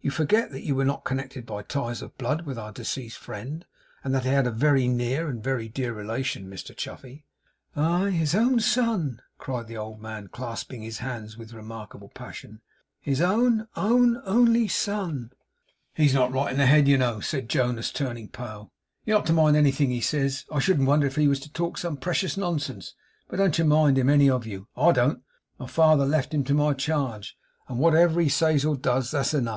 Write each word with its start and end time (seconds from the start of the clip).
You 0.00 0.10
forget 0.10 0.50
that 0.50 0.64
you 0.64 0.74
were 0.74 0.84
not 0.84 1.04
connected 1.04 1.46
by 1.46 1.62
ties 1.62 2.02
of 2.02 2.18
blood 2.18 2.44
with 2.44 2.58
our 2.58 2.72
deceased 2.72 3.16
friend; 3.16 3.64
and 4.02 4.12
that 4.12 4.24
he 4.24 4.30
had 4.30 4.44
a 4.44 4.50
very 4.50 4.88
near 4.88 5.28
and 5.28 5.40
very 5.40 5.68
dear 5.68 5.92
relation, 5.92 6.50
Mr 6.50 6.76
Chuffey.' 6.76 7.24
'Aye, 7.76 8.10
his 8.10 8.34
own 8.34 8.58
son!' 8.58 9.22
cried 9.38 9.68
the 9.68 9.76
old 9.76 10.02
man, 10.02 10.30
clasping 10.32 10.82
his 10.82 10.98
hands 10.98 11.36
with 11.38 11.52
remarkable 11.52 12.08
passion. 12.08 12.60
'His 13.00 13.20
own, 13.20 13.68
own, 13.76 14.20
only 14.24 14.66
son!' 14.66 15.30
'He's 15.94 16.12
not 16.12 16.32
right 16.32 16.52
in 16.52 16.58
his 16.58 16.68
head, 16.68 16.88
you 16.88 16.98
know,' 16.98 17.20
said 17.20 17.48
Jonas, 17.48 17.92
turning 17.92 18.26
pale. 18.30 18.72
'You're 19.04 19.18
not 19.18 19.26
to 19.26 19.32
mind 19.32 19.56
anything 19.56 19.90
he 19.90 20.00
says. 20.00 20.44
I 20.50 20.58
shouldn't 20.58 20.88
wonder 20.88 21.06
if 21.06 21.14
he 21.14 21.28
was 21.28 21.38
to 21.38 21.52
talk 21.52 21.78
some 21.78 21.98
precious 21.98 22.36
nonsense. 22.36 22.96
But 23.28 23.36
don't 23.36 23.56
you 23.56 23.64
mind 23.64 23.96
him, 23.96 24.08
any 24.10 24.28
of 24.28 24.44
you. 24.44 24.66
I 24.76 24.90
don't. 24.90 25.22
My 25.56 25.68
father 25.68 26.04
left 26.04 26.34
him 26.34 26.42
to 26.46 26.52
my 26.54 26.72
charge; 26.74 27.36
and 27.68 27.78
whatever 27.78 28.20
he 28.20 28.28
says 28.28 28.64
or 28.64 28.74
does, 28.76 29.12
that's 29.12 29.32
enough. 29.34 29.56